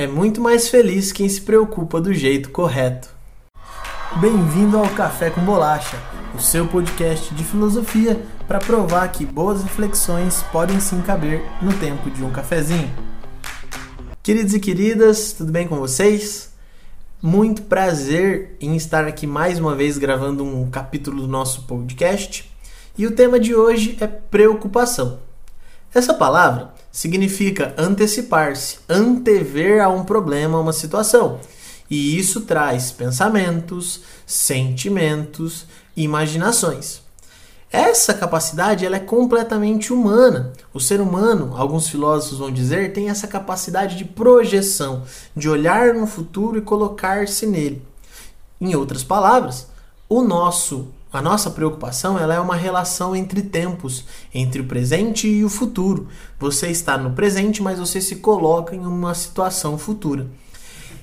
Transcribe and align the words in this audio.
É 0.00 0.06
muito 0.06 0.40
mais 0.40 0.66
feliz 0.66 1.12
quem 1.12 1.28
se 1.28 1.42
preocupa 1.42 2.00
do 2.00 2.14
jeito 2.14 2.48
correto. 2.48 3.14
Bem-vindo 4.18 4.78
ao 4.78 4.88
Café 4.94 5.28
com 5.28 5.42
Bolacha, 5.42 5.98
o 6.34 6.40
seu 6.40 6.66
podcast 6.66 7.34
de 7.34 7.44
filosofia 7.44 8.18
para 8.48 8.58
provar 8.58 9.06
que 9.12 9.26
boas 9.26 9.62
reflexões 9.62 10.42
podem 10.44 10.80
sim 10.80 11.02
caber 11.02 11.44
no 11.60 11.74
tempo 11.74 12.10
de 12.10 12.24
um 12.24 12.32
cafezinho. 12.32 12.90
Queridos 14.22 14.54
e 14.54 14.58
queridas, 14.58 15.34
tudo 15.34 15.52
bem 15.52 15.68
com 15.68 15.76
vocês? 15.76 16.50
Muito 17.20 17.60
prazer 17.64 18.56
em 18.58 18.76
estar 18.76 19.04
aqui 19.04 19.26
mais 19.26 19.58
uma 19.58 19.76
vez 19.76 19.98
gravando 19.98 20.42
um 20.42 20.70
capítulo 20.70 21.20
do 21.20 21.28
nosso 21.28 21.64
podcast. 21.64 22.50
E 22.96 23.06
o 23.06 23.14
tema 23.14 23.38
de 23.38 23.54
hoje 23.54 23.98
é 24.00 24.06
preocupação. 24.06 25.18
Essa 25.92 26.14
palavra 26.14 26.72
significa 26.92 27.74
antecipar-se, 27.78 28.78
antever 28.88 29.82
a 29.82 29.88
um 29.88 30.04
problema, 30.04 30.58
a 30.58 30.60
uma 30.60 30.72
situação. 30.72 31.40
E 31.88 32.18
isso 32.18 32.42
traz 32.42 32.92
pensamentos, 32.92 34.00
sentimentos, 34.26 35.66
imaginações. 35.96 37.00
Essa 37.72 38.12
capacidade 38.12 38.84
ela 38.84 38.96
é 38.96 39.00
completamente 39.00 39.92
humana. 39.92 40.52
O 40.74 40.80
ser 40.80 41.00
humano, 41.00 41.54
alguns 41.56 41.88
filósofos 41.88 42.38
vão 42.38 42.50
dizer, 42.50 42.92
tem 42.92 43.08
essa 43.08 43.28
capacidade 43.28 43.96
de 43.96 44.04
projeção, 44.04 45.04
de 45.36 45.48
olhar 45.48 45.94
no 45.94 46.06
futuro 46.06 46.58
e 46.58 46.62
colocar-se 46.62 47.46
nele. 47.46 47.80
Em 48.60 48.74
outras 48.74 49.04
palavras, 49.04 49.68
o 50.08 50.22
nosso 50.22 50.88
a 51.12 51.20
nossa 51.20 51.50
preocupação 51.50 52.18
ela 52.18 52.34
é 52.34 52.40
uma 52.40 52.54
relação 52.54 53.16
entre 53.16 53.42
tempos, 53.42 54.04
entre 54.32 54.60
o 54.60 54.66
presente 54.66 55.26
e 55.26 55.44
o 55.44 55.48
futuro. 55.48 56.08
Você 56.38 56.68
está 56.68 56.96
no 56.96 57.10
presente, 57.10 57.60
mas 57.62 57.80
você 57.80 58.00
se 58.00 58.16
coloca 58.16 58.76
em 58.76 58.86
uma 58.86 59.12
situação 59.14 59.76
futura. 59.76 60.28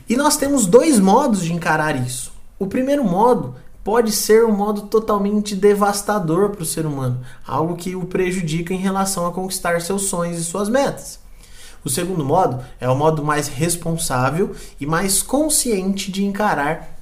E 0.08 0.16
nós 0.16 0.38
temos 0.38 0.66
dois 0.66 0.98
modos 0.98 1.44
de 1.44 1.52
encarar 1.52 2.02
isso. 2.02 2.32
O 2.58 2.68
primeiro 2.68 3.04
modo 3.04 3.56
pode 3.84 4.12
ser 4.14 4.46
um 4.46 4.56
modo 4.56 4.84
totalmente 4.84 5.56
devastador 5.56 6.52
para 6.52 6.64
o 6.64 6.66
ser 6.66 6.86
humano, 6.86 7.20
algo 7.46 7.76
que 7.76 7.96
o 7.96 8.06
prejudica 8.06 8.74
em 8.74 8.78
relação 8.78 9.26
a 9.26 9.32
conquistar 9.32 9.82
seus 9.82 10.04
sonhos 10.04 10.40
e 10.40 10.44
suas 10.44 10.70
metas. 10.70 11.20
O 11.84 11.90
segundo 11.90 12.24
modo 12.24 12.64
é 12.80 12.90
o 12.90 12.96
modo 12.96 13.24
mais 13.24 13.48
responsável 13.48 14.56
e 14.80 14.86
mais 14.86 15.22
consciente 15.22 16.12
de 16.12 16.26
encarar 16.26 16.98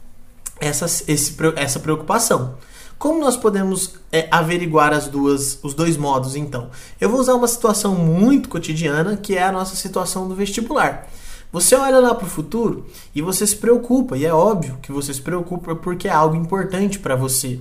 essa, 0.60 0.86
esse, 0.86 1.36
essa 1.56 1.80
preocupação. 1.80 2.56
Como 2.98 3.20
nós 3.20 3.36
podemos 3.36 3.96
é, 4.12 4.28
averiguar 4.32 4.94
as 4.94 5.08
duas, 5.08 5.60
os 5.62 5.74
dois 5.74 5.98
modos, 5.98 6.36
então? 6.36 6.70
Eu 7.00 7.10
vou 7.10 7.20
usar 7.20 7.36
uma 7.36 7.48
situação 7.48 7.94
muito 7.96 8.48
cotidiana, 8.48 9.18
que 9.18 9.36
é 9.36 9.44
a 9.44 9.52
nossa 9.52 9.76
situação 9.76 10.28
do 10.28 10.36
vestibular. 10.36 11.08
Você 11.52 11.76
olha 11.76 12.00
lá 12.00 12.16
para 12.16 12.26
o 12.26 12.30
futuro 12.30 12.86
e 13.14 13.22
você 13.22 13.46
se 13.46 13.56
preocupa, 13.56 14.18
e 14.18 14.26
é 14.26 14.34
óbvio 14.34 14.78
que 14.82 14.92
você 14.92 15.14
se 15.14 15.22
preocupa 15.22 15.76
porque 15.76 16.08
é 16.08 16.12
algo 16.12 16.36
importante 16.36 17.00
para 17.00 17.16
você. 17.16 17.60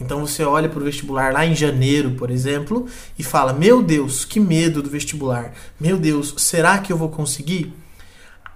Então 0.00 0.26
você 0.26 0.42
olha 0.42 0.68
para 0.68 0.80
o 0.80 0.84
vestibular 0.84 1.32
lá 1.32 1.44
em 1.44 1.54
janeiro, 1.54 2.12
por 2.12 2.30
exemplo, 2.30 2.86
e 3.18 3.22
fala: 3.22 3.52
Meu 3.52 3.82
Deus, 3.82 4.24
que 4.24 4.40
medo 4.40 4.82
do 4.82 4.88
vestibular! 4.88 5.52
Meu 5.78 5.98
Deus, 5.98 6.34
será 6.38 6.78
que 6.78 6.92
eu 6.92 6.96
vou 6.96 7.10
conseguir? 7.10 7.72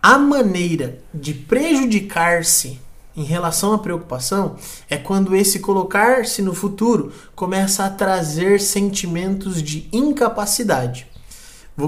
A 0.02 0.18
maneira 0.18 0.98
de 1.12 1.34
prejudicar-se 1.34 2.80
em 3.16 3.22
relação 3.22 3.72
à 3.72 3.78
preocupação 3.78 4.56
é 4.90 4.96
quando 4.96 5.36
esse 5.36 5.60
colocar-se 5.60 6.42
no 6.42 6.54
futuro 6.54 7.12
começa 7.34 7.84
a 7.84 7.90
trazer 7.90 8.60
sentimentos 8.60 9.62
de 9.62 9.88
incapacidade. 9.92 11.06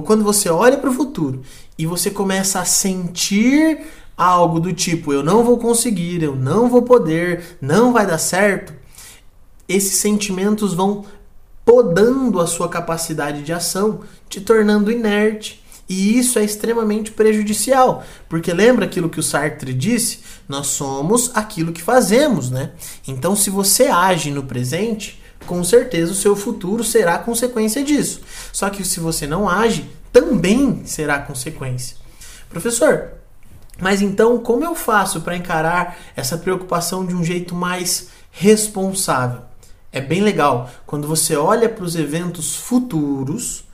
Quando 0.04 0.24
você 0.24 0.48
olha 0.48 0.78
para 0.78 0.90
o 0.90 0.94
futuro 0.94 1.42
e 1.78 1.86
você 1.86 2.10
começa 2.10 2.60
a 2.60 2.64
sentir 2.64 3.80
algo 4.16 4.58
do 4.58 4.72
tipo 4.72 5.12
eu 5.12 5.22
não 5.22 5.44
vou 5.44 5.58
conseguir, 5.58 6.22
eu 6.22 6.34
não 6.34 6.68
vou 6.68 6.82
poder, 6.82 7.58
não 7.60 7.92
vai 7.92 8.06
dar 8.06 8.18
certo, 8.18 8.72
esses 9.68 9.96
sentimentos 9.96 10.72
vão 10.72 11.04
podando 11.64 12.40
a 12.40 12.46
sua 12.46 12.68
capacidade 12.68 13.42
de 13.42 13.52
ação, 13.52 14.00
te 14.28 14.40
tornando 14.40 14.90
inerte, 14.90 15.64
e 15.88 16.18
isso 16.18 16.38
é 16.38 16.44
extremamente 16.44 17.12
prejudicial, 17.12 18.04
porque 18.28 18.52
lembra 18.52 18.86
aquilo 18.86 19.08
que 19.08 19.20
o 19.20 19.22
Sartre 19.22 19.72
disse? 19.72 20.20
Nós 20.48 20.66
somos 20.68 21.30
aquilo 21.34 21.72
que 21.72 21.82
fazemos, 21.82 22.50
né? 22.50 22.72
Então, 23.06 23.36
se 23.36 23.50
você 23.50 23.84
age 23.86 24.30
no 24.30 24.42
presente, 24.42 25.22
com 25.46 25.62
certeza 25.62 26.12
o 26.12 26.16
seu 26.16 26.34
futuro 26.34 26.82
será 26.82 27.18
consequência 27.18 27.84
disso. 27.84 28.20
Só 28.52 28.68
que 28.68 28.84
se 28.84 28.98
você 28.98 29.26
não 29.26 29.48
age, 29.48 29.88
também 30.12 30.82
será 30.84 31.20
consequência. 31.20 31.96
Professor, 32.48 33.12
mas 33.78 34.02
então 34.02 34.38
como 34.38 34.64
eu 34.64 34.74
faço 34.74 35.20
para 35.20 35.36
encarar 35.36 35.96
essa 36.16 36.38
preocupação 36.38 37.04
de 37.04 37.14
um 37.14 37.22
jeito 37.22 37.54
mais 37.54 38.08
responsável? 38.30 39.42
É 39.92 40.00
bem 40.00 40.20
legal 40.20 40.70
quando 40.84 41.06
você 41.06 41.36
olha 41.36 41.68
para 41.68 41.84
os 41.84 41.96
eventos 41.96 42.56
futuros 42.56 43.64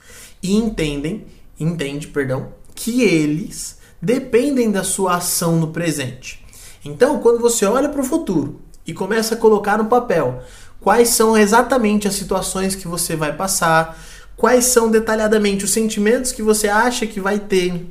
e 0.42 0.54
entendem 0.54 1.26
entende, 1.62 2.08
perdão, 2.08 2.48
que 2.74 3.02
eles 3.02 3.78
dependem 4.00 4.70
da 4.70 4.82
sua 4.82 5.16
ação 5.16 5.56
no 5.56 5.68
presente. 5.68 6.44
Então, 6.84 7.20
quando 7.20 7.40
você 7.40 7.64
olha 7.64 7.88
para 7.88 8.00
o 8.00 8.04
futuro 8.04 8.60
e 8.86 8.92
começa 8.92 9.34
a 9.34 9.38
colocar 9.38 9.78
no 9.78 9.84
papel 9.84 10.42
quais 10.80 11.10
são 11.10 11.36
exatamente 11.36 12.08
as 12.08 12.14
situações 12.14 12.74
que 12.74 12.88
você 12.88 13.14
vai 13.14 13.32
passar, 13.36 13.96
quais 14.36 14.64
são 14.64 14.90
detalhadamente 14.90 15.64
os 15.64 15.70
sentimentos 15.70 16.32
que 16.32 16.42
você 16.42 16.68
acha 16.68 17.06
que 17.06 17.20
vai 17.20 17.38
ter, 17.38 17.86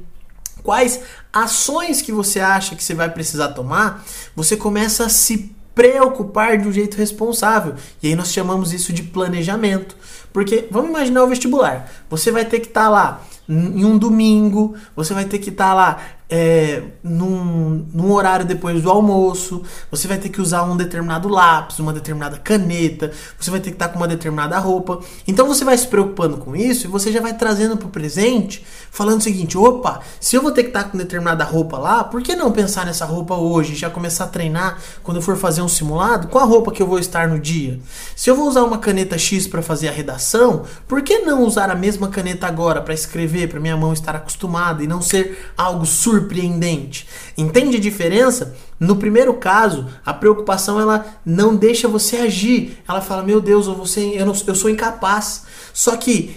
quais 0.62 1.00
ações 1.32 2.02
que 2.02 2.12
você 2.12 2.42
acha 2.42 2.76
que 2.76 2.84
você 2.84 2.94
vai 2.94 3.10
precisar 3.10 3.50
tomar, 3.50 4.04
você 4.36 4.58
começa 4.58 5.06
a 5.06 5.10
se 5.10 5.56
preocupar 5.74 6.58
de 6.58 6.68
um 6.68 6.72
jeito 6.74 6.98
responsável. 6.98 7.76
E 8.04 8.08
aí 8.08 8.16
nós 8.16 8.34
chamamos 8.34 8.74
isso 8.74 8.92
de 8.92 9.04
planejamento. 9.04 9.96
Porque 10.34 10.68
vamos 10.70 10.90
imaginar 10.90 11.24
o 11.24 11.28
vestibular. 11.28 11.90
Você 12.10 12.32
vai 12.32 12.46
ter 12.46 12.60
que 12.60 12.68
estar 12.68 12.84
tá 12.84 12.90
lá 12.90 13.24
em 13.52 13.84
um 13.84 13.98
domingo, 13.98 14.76
você 14.96 15.14
vai 15.14 15.26
ter 15.26 15.40
que 15.40 15.50
estar 15.50 15.70
tá 15.70 15.74
lá 15.74 15.98
é, 16.34 16.84
num, 17.04 17.86
num, 17.94 18.10
horário 18.14 18.46
depois 18.46 18.82
do 18.82 18.90
almoço, 18.90 19.64
você 19.92 20.08
vai 20.08 20.18
ter 20.18 20.30
que 20.30 20.40
usar 20.40 20.64
um 20.64 20.78
determinado 20.78 21.28
lápis, 21.28 21.78
uma 21.78 21.92
determinada 21.92 22.38
caneta, 22.38 23.12
você 23.38 23.52
vai 23.52 23.60
ter 23.60 23.72
que 23.72 23.76
estar 23.76 23.90
tá 23.90 23.94
com 23.94 24.00
uma 24.00 24.08
determinada 24.08 24.58
roupa. 24.58 25.02
Então 25.28 25.46
você 25.46 25.66
vai 25.66 25.78
se 25.78 25.86
preocupando 25.86 26.38
com 26.38 26.56
isso 26.56 26.88
e 26.88 26.90
você 26.90 27.12
já 27.12 27.20
vai 27.20 27.34
trazendo 27.34 27.76
para 27.76 27.88
o 27.88 27.92
presente, 27.92 28.66
falando 28.90 29.20
o 29.20 29.24
seguinte: 29.24 29.58
opa, 29.58 30.00
se 30.22 30.38
eu 30.38 30.42
vou 30.42 30.52
ter 30.52 30.64
que 30.64 30.70
estar 30.70 30.84
tá 30.84 30.90
com 30.90 30.98
determinada 30.98 31.44
roupa 31.44 31.78
lá, 31.78 32.02
por 32.02 32.22
que 32.22 32.34
não 32.34 32.50
pensar 32.50 32.86
nessa 32.86 33.04
roupa 33.04 33.36
hoje? 33.36 33.76
Já 33.76 33.90
começar 33.90 34.24
a 34.24 34.28
treinar 34.28 34.80
quando 35.04 35.18
eu 35.18 35.22
for 35.22 35.36
fazer 35.36 35.62
um 35.62 35.68
simulado 35.68 36.30
com 36.30 36.40
a 36.40 36.46
roupa 36.46 36.72
que 36.72 36.82
eu 36.82 36.88
vou 36.88 36.98
estar 36.98 37.28
no 37.28 37.40
dia? 37.42 37.78
Se 38.16 38.30
eu 38.30 38.38
vou 38.38 38.48
usar 38.48 38.64
uma 38.64 38.78
caneta 38.78 39.18
X 39.18 39.48
para 39.48 39.62
fazer 39.62 39.90
a 39.90 39.92
redação, 39.92 40.64
por 40.88 41.02
que 41.02 41.20
não 41.20 41.44
usar 41.44 41.70
a 41.70 41.76
mesma 41.76 42.08
caneta 42.08 42.48
agora 42.48 42.82
para 42.82 42.94
escrever, 42.94 43.41
para 43.48 43.60
minha 43.60 43.78
mão 43.78 43.94
estar 43.94 44.16
acostumada 44.16 44.84
e 44.84 44.88
não 44.88 45.02
ser 45.02 45.52
algo 45.58 45.86
surpreendente? 45.86 47.08
Entende 47.38 47.78
a 47.78 47.80
diferença? 47.80 48.56
No 48.80 48.96
primeiro 48.96 49.34
caso, 49.36 49.88
a 50.06 50.14
preocupação 50.14 50.80
ela 50.80 51.06
não 51.26 51.56
deixa 51.56 51.88
você 51.88 52.18
agir. 52.18 52.78
Ela 52.88 53.02
fala: 53.02 53.24
"Meu 53.24 53.40
Deus, 53.40 53.68
eu, 53.68 53.86
ser, 53.86 54.16
eu, 54.16 54.26
não, 54.26 54.34
eu 54.48 54.56
sou 54.56 54.70
incapaz". 54.70 55.44
Só 55.74 55.96
que 55.96 56.36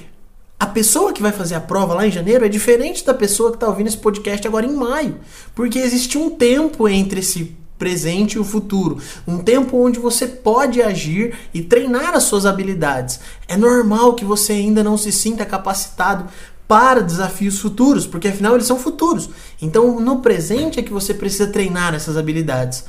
a 0.59 0.67
pessoa 0.67 1.13
que 1.13 1.23
vai 1.23 1.33
fazer 1.33 1.57
a 1.57 1.61
prova 1.61 1.95
lá 1.95 2.07
em 2.07 2.11
janeiro 2.11 2.45
é 2.45 2.49
diferente 2.49 3.05
da 3.05 3.13
pessoa 3.13 3.51
que 3.51 3.57
está 3.57 3.69
ouvindo 3.69 3.89
esse 3.89 3.97
podcast 3.97 4.47
agora 4.47 4.65
em 4.65 4.75
maio, 4.75 5.21
porque 5.55 5.79
existe 5.79 6.17
um 6.17 6.31
tempo 6.31 6.89
entre 6.89 7.21
esse 7.21 7.57
presente 7.79 8.35
e 8.35 8.39
o 8.39 8.45
futuro, 8.45 8.99
um 9.27 9.39
tempo 9.39 9.77
onde 9.77 9.99
você 9.99 10.27
pode 10.27 10.81
agir 10.81 11.35
e 11.53 11.61
treinar 11.61 12.15
as 12.15 12.25
suas 12.25 12.47
habilidades. 12.47 13.21
É 13.49 13.57
normal 13.57 14.15
que 14.15 14.25
você 14.25 14.53
ainda 14.53 14.83
não 14.83 14.97
se 14.97 15.13
sinta 15.13 15.45
capacitado 15.45 16.27
para 16.67 17.03
desafios 17.03 17.59
futuros, 17.59 18.07
porque 18.07 18.29
afinal 18.29 18.55
eles 18.55 18.67
são 18.67 18.79
futuros. 18.79 19.29
Então, 19.61 20.01
no 20.01 20.21
presente 20.21 20.81
é 20.81 20.83
que 20.83 20.93
você 20.93 21.13
precisa 21.13 21.47
treinar 21.47 21.95
essas 21.95 22.17
habilidades. 22.17 22.85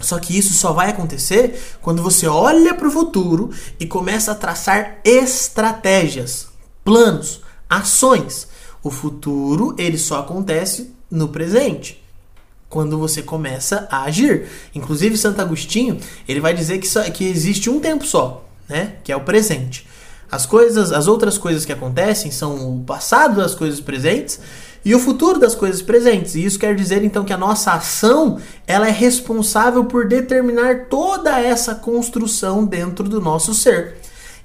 Só 0.00 0.18
que 0.18 0.36
isso 0.36 0.54
só 0.54 0.72
vai 0.72 0.90
acontecer 0.90 1.60
quando 1.82 2.02
você 2.02 2.26
olha 2.26 2.74
para 2.74 2.86
o 2.86 2.90
futuro 2.90 3.50
e 3.80 3.86
começa 3.86 4.32
a 4.32 4.34
traçar 4.34 4.98
estratégias, 5.04 6.48
planos, 6.84 7.42
ações. 7.68 8.48
O 8.82 8.90
futuro 8.90 9.74
ele 9.76 9.98
só 9.98 10.20
acontece 10.20 10.94
no 11.10 11.28
presente 11.28 12.02
quando 12.68 12.98
você 12.98 13.22
começa 13.22 13.88
a 13.90 14.04
agir. 14.04 14.46
Inclusive 14.74 15.16
Santo 15.16 15.40
Agostinho 15.40 15.98
ele 16.28 16.40
vai 16.40 16.54
dizer 16.54 16.78
que, 16.78 16.86
só, 16.86 17.02
que 17.10 17.24
existe 17.24 17.68
um 17.68 17.80
tempo 17.80 18.06
só, 18.06 18.44
né? 18.68 18.96
Que 19.02 19.10
é 19.10 19.16
o 19.16 19.20
presente. 19.22 19.86
As 20.30 20.44
coisas, 20.44 20.92
as 20.92 21.08
outras 21.08 21.38
coisas 21.38 21.64
que 21.64 21.72
acontecem 21.72 22.30
são 22.30 22.76
o 22.76 22.84
passado 22.84 23.36
das 23.36 23.54
coisas 23.54 23.80
presentes 23.80 24.38
e 24.84 24.94
o 24.94 24.98
futuro 24.98 25.38
das 25.38 25.54
coisas 25.54 25.82
presentes. 25.82 26.34
E 26.34 26.44
isso 26.44 26.58
quer 26.58 26.74
dizer 26.74 27.02
então 27.02 27.24
que 27.24 27.32
a 27.32 27.38
nossa 27.38 27.72
ação, 27.72 28.38
ela 28.66 28.88
é 28.88 28.90
responsável 28.90 29.84
por 29.84 30.06
determinar 30.06 30.86
toda 30.90 31.40
essa 31.40 31.74
construção 31.74 32.64
dentro 32.64 33.08
do 33.08 33.20
nosso 33.20 33.54
ser. 33.54 33.96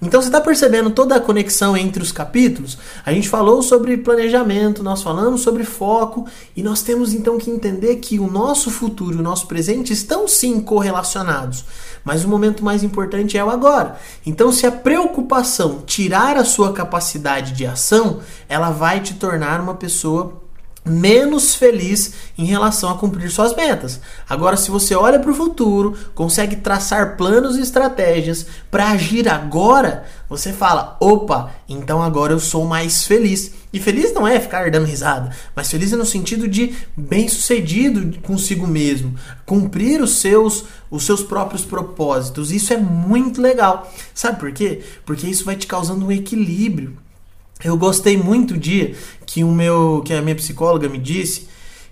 Então 0.05 0.21
você 0.21 0.27
está 0.27 0.41
percebendo 0.41 0.89
toda 0.91 1.15
a 1.15 1.19
conexão 1.19 1.77
entre 1.77 2.03
os 2.03 2.11
capítulos? 2.11 2.77
A 3.05 3.13
gente 3.13 3.29
falou 3.29 3.63
sobre 3.63 3.95
planejamento, 3.97 4.83
nós 4.83 5.01
falamos 5.01 5.41
sobre 5.41 5.63
foco 5.63 6.27
e 6.55 6.61
nós 6.61 6.81
temos 6.81 7.13
então 7.13 7.37
que 7.37 7.49
entender 7.49 7.95
que 7.97 8.19
o 8.19 8.29
nosso 8.29 8.69
futuro 8.69 9.15
e 9.15 9.19
o 9.19 9.23
nosso 9.23 9.47
presente 9.47 9.93
estão 9.93 10.27
sim 10.27 10.59
correlacionados. 10.59 11.63
Mas 12.03 12.25
o 12.25 12.27
momento 12.27 12.65
mais 12.65 12.83
importante 12.83 13.37
é 13.37 13.43
o 13.43 13.49
agora. 13.49 13.97
Então, 14.25 14.51
se 14.51 14.67
a 14.67 14.71
preocupação 14.71 15.81
tirar 15.85 16.35
a 16.35 16.43
sua 16.43 16.73
capacidade 16.73 17.53
de 17.53 17.65
ação, 17.65 18.19
ela 18.49 18.71
vai 18.71 18.99
te 18.99 19.13
tornar 19.13 19.61
uma 19.61 19.75
pessoa 19.75 20.42
menos 20.85 21.55
feliz 21.55 22.13
em 22.37 22.45
relação 22.45 22.89
a 22.89 22.97
cumprir 22.97 23.29
suas 23.31 23.55
metas. 23.55 24.01
Agora, 24.29 24.57
se 24.57 24.69
você 24.69 24.95
olha 24.95 25.19
para 25.19 25.31
o 25.31 25.35
futuro, 25.35 25.95
consegue 26.13 26.57
traçar 26.57 27.15
planos 27.15 27.57
e 27.57 27.61
estratégias 27.61 28.45
para 28.69 28.89
agir 28.89 29.29
agora, 29.29 30.05
você 30.29 30.51
fala: 30.51 30.97
opa, 30.99 31.51
então 31.67 32.01
agora 32.01 32.33
eu 32.33 32.39
sou 32.39 32.65
mais 32.65 33.05
feliz. 33.05 33.51
E 33.71 33.79
feliz 33.79 34.13
não 34.13 34.27
é 34.27 34.39
ficar 34.39 34.69
dando 34.69 34.85
risada, 34.85 35.35
mas 35.55 35.71
feliz 35.71 35.91
é 35.91 35.95
no 35.95 36.05
sentido 36.05 36.47
de 36.47 36.75
bem-sucedido 36.95 38.19
consigo 38.19 38.67
mesmo, 38.67 39.15
cumprir 39.47 39.99
os 39.99 40.17
seus 40.17 40.65
os 40.91 41.05
seus 41.05 41.23
próprios 41.23 41.65
propósitos. 41.65 42.51
Isso 42.51 42.71
é 42.71 42.77
muito 42.77 43.41
legal. 43.41 43.91
Sabe 44.13 44.39
por 44.39 44.51
quê? 44.51 44.83
Porque 45.03 45.25
isso 45.25 45.43
vai 45.43 45.55
te 45.55 45.65
causando 45.65 46.05
um 46.05 46.11
equilíbrio. 46.11 46.95
Eu 47.63 47.77
gostei 47.77 48.17
muito 48.17 48.57
dia 48.57 48.93
que 49.25 49.43
o 49.43 49.51
meu, 49.51 50.01
que 50.05 50.13
a 50.13 50.21
minha 50.21 50.35
psicóloga 50.35 50.89
me 50.89 50.97
disse 50.97 51.47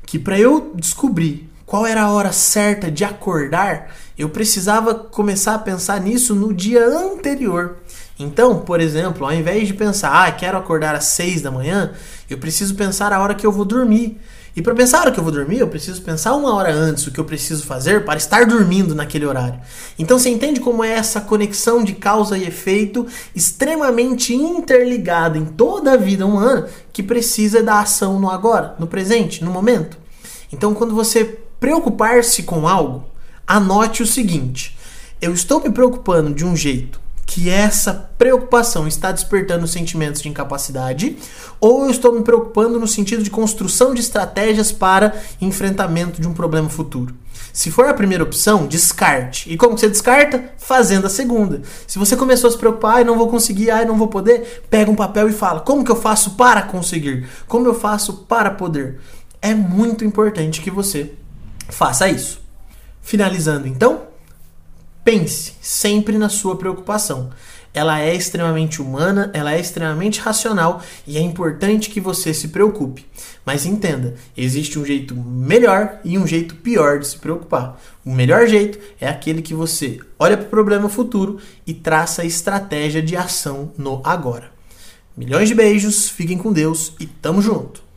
que 0.06 0.20
para 0.20 0.38
eu 0.38 0.74
descobrir 0.76 1.50
qual 1.66 1.86
era 1.86 2.04
a 2.04 2.12
hora 2.12 2.34
certa 2.34 2.92
de 2.92 3.06
acordar, 3.06 3.96
eu 4.18 4.28
precisava 4.28 4.94
começar 4.94 5.56
a 5.56 5.60
pensar 5.60 6.02
nisso 6.02 6.36
no 6.36 6.54
dia 6.54 6.86
anterior. 6.86 7.78
Então, 8.20 8.60
por 8.60 8.82
exemplo, 8.82 9.26
ao 9.26 9.34
invés 9.34 9.68
de 9.68 9.74
pensar, 9.74 10.28
ah, 10.28 10.32
quero 10.32 10.58
acordar 10.58 10.94
às 10.94 11.06
6 11.06 11.42
da 11.42 11.50
manhã, 11.50 11.94
eu 12.30 12.38
preciso 12.38 12.76
pensar 12.76 13.14
a 13.14 13.22
hora 13.22 13.34
que 13.34 13.46
eu 13.46 13.52
vou 13.52 13.64
dormir. 13.64 14.20
E 14.54 14.62
para 14.62 14.76
pensar 14.76 14.98
a 14.98 15.02
hora 15.02 15.12
que 15.12 15.20
eu 15.20 15.24
vou 15.24 15.32
dormir, 15.32 15.60
eu 15.60 15.68
preciso 15.68 16.02
pensar 16.02 16.36
uma 16.36 16.54
hora 16.54 16.74
antes 16.74 17.08
o 17.08 17.12
que 17.12 17.20
eu 17.20 17.24
preciso 17.24 17.66
fazer 17.66 18.04
para 18.04 18.18
estar 18.18 18.46
dormindo 18.46 18.94
naquele 18.94 19.26
horário. 19.26 19.60
Então 19.98 20.20
você 20.20 20.30
entende 20.30 20.60
como 20.60 20.84
é 20.84 20.92
essa 20.92 21.22
conexão 21.22 21.84
de 21.84 21.94
causa 21.94 22.38
e 22.38 22.46
efeito 22.46 23.08
extremamente 23.34 24.36
interligada 24.36 25.38
em 25.38 25.46
toda 25.46 25.94
a 25.94 25.98
vida 25.98 26.26
humana 26.26 26.68
que 26.92 27.02
precisa 27.02 27.64
da 27.64 27.80
ação 27.80 28.20
no 28.20 28.30
agora, 28.30 28.76
no 28.78 28.88
presente, 28.88 29.42
no 29.42 29.52
momento. 29.52 29.98
Então 30.52 30.74
quando 30.74 30.94
você 30.94 31.24
preocupar-se 31.58 32.44
com 32.44 32.68
algo, 32.68 33.06
anote 33.48 34.04
o 34.04 34.08
seguinte: 34.08 34.78
eu 35.22 35.34
estou 35.34 35.62
me 35.64 35.70
preocupando 35.70 36.34
de 36.34 36.44
um 36.44 36.58
jeito 36.58 37.00
que 37.34 37.50
essa 37.50 37.94
preocupação 38.18 38.86
está 38.86 39.10
despertando 39.10 39.66
sentimentos 39.66 40.22
de 40.22 40.28
incapacidade, 40.28 41.18
ou 41.62 41.86
eu 41.86 41.90
estou 41.90 42.12
me 42.12 42.24
preocupando 42.24 42.78
no 42.78 42.86
sentido 42.86 43.24
de 43.24 43.30
construção 43.30 43.94
de 43.94 44.02
estratégias 44.02 44.70
para 44.70 45.16
enfrentamento 45.40 46.20
de 46.20 46.28
um 46.28 46.34
problema 46.34 46.68
futuro. 46.68 47.16
Se 47.54 47.72
for 47.72 47.88
a 47.88 47.94
primeira 47.94 48.22
opção, 48.22 48.68
descarte. 48.68 49.50
E 49.50 49.56
como 49.56 49.78
você 49.78 49.88
descarta? 49.88 50.44
Fazendo 50.58 51.08
a 51.08 51.10
segunda. 51.10 51.62
Se 51.88 51.98
você 51.98 52.18
começou 52.18 52.50
a 52.50 52.52
se 52.52 52.58
preocupar, 52.58 52.96
ai, 52.96 53.06
não 53.06 53.18
vou 53.18 53.30
conseguir, 53.30 53.72
ai, 53.72 53.86
não 53.86 53.98
vou 53.98 54.10
poder, 54.10 54.66
pega 54.70 54.92
um 54.92 54.96
papel 54.96 55.30
e 55.30 55.34
fala: 55.34 55.62
como 55.62 55.86
que 55.86 55.92
eu 55.92 55.96
faço 55.96 56.32
para 56.32 56.64
conseguir? 56.64 57.30
Como 57.48 57.66
eu 57.66 57.74
faço 57.74 58.26
para 58.28 58.52
poder? 58.52 59.00
É 59.42 59.56
muito 59.56 60.04
importante 60.04 60.60
que 60.60 60.70
você 60.70 61.14
faça 61.70 62.10
isso. 62.10 62.42
Finalizando 63.02 63.70
então, 63.70 64.11
Pense 65.04 65.54
sempre 65.60 66.18
na 66.18 66.30
sua 66.30 66.56
preocupação. 66.56 67.32
Ela 67.74 68.02
é 68.02 68.14
extremamente 68.14 68.82
humana, 68.82 69.32
ela 69.34 69.54
é 69.54 69.60
extremamente 69.60 70.20
racional 70.20 70.82
e 71.08 71.18
é 71.18 71.22
importante 71.22 71.90
que 71.90 72.02
você 72.02 72.34
se 72.34 72.50
preocupe. 72.50 73.06
Mas 73.46 73.66
entenda, 73.66 74.16
existe 74.38 74.78
um 74.78 74.86
jeito 74.86 75.16
melhor 75.16 76.00
e 76.04 76.18
um 76.18 76.28
jeito 76.28 76.56
pior 76.56 77.00
de 77.00 77.08
se 77.08 77.18
preocupar. 77.18 77.82
O 78.06 78.14
melhor 78.14 78.46
jeito 78.46 78.78
é 79.00 79.08
aquele 79.08 79.42
que 79.42 79.54
você 79.54 80.00
olha 80.20 80.38
para 80.38 80.46
o 80.46 80.50
problema 80.50 80.90
futuro 80.90 81.40
e 81.66 81.74
traça 81.74 82.22
a 82.22 82.26
estratégia 82.26 83.02
de 83.02 83.16
ação 83.16 83.72
no 83.78 84.02
agora. 84.04 84.52
Milhões 85.16 85.48
de 85.50 85.56
beijos, 85.56 86.10
fiquem 86.10 86.38
com 86.38 86.54
Deus 86.54 86.94
e 87.00 87.06
tamo 87.06 87.42
junto! 87.42 87.81